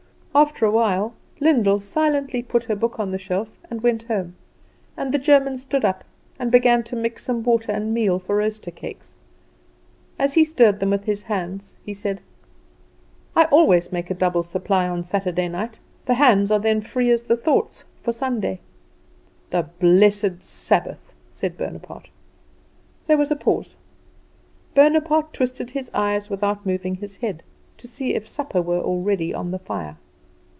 After 0.33 0.65
a 0.65 0.71
while 0.71 1.13
Lyndall 1.41 1.81
silently 1.81 2.41
put 2.41 2.63
her 2.63 2.75
book 2.75 3.01
on 3.01 3.11
the 3.11 3.17
shelf 3.19 3.59
and 3.69 3.83
went 3.83 4.03
home, 4.03 4.35
and 4.95 5.13
the 5.13 5.19
German 5.19 5.57
stood 5.57 5.83
up 5.83 6.05
and 6.39 6.49
began 6.49 6.83
to 6.83 6.95
mix 6.95 7.25
some 7.25 7.43
water 7.43 7.73
and 7.73 7.93
meal 7.93 8.17
for 8.17 8.37
roaster 8.37 8.71
cakes. 8.71 9.13
As 10.17 10.33
he 10.35 10.45
stirred 10.45 10.79
them 10.79 10.89
with 10.91 11.03
his 11.03 11.23
hands 11.23 11.75
he 11.85 11.93
said: 11.93 12.21
"I 13.35 13.41
make 13.43 13.51
always 13.51 13.87
a 13.91 14.01
double 14.13 14.43
supply 14.43 14.87
on 14.87 15.03
Saturday 15.03 15.49
night; 15.49 15.79
the 16.05 16.13
hands 16.13 16.49
are 16.49 16.59
then 16.59 16.79
free 16.79 17.11
as 17.11 17.25
the 17.25 17.35
thoughts 17.35 17.83
for 18.01 18.13
Sunday." 18.13 18.61
"The 19.49 19.63
blessed 19.81 20.41
Sabbath!" 20.41 21.11
said 21.33 21.57
Bonaparte. 21.57 22.09
There 23.05 23.17
was 23.17 23.31
a 23.31 23.35
pause. 23.35 23.75
Bonaparte 24.75 25.33
twisted 25.33 25.71
his 25.71 25.91
eyes 25.93 26.29
without 26.29 26.65
moving 26.65 26.95
his 26.95 27.17
head, 27.17 27.43
to 27.79 27.85
see 27.85 28.15
if 28.15 28.29
supper 28.29 28.61
were 28.61 28.79
already 28.81 29.33
on 29.33 29.51
the 29.51 29.59
fire. 29.59 29.97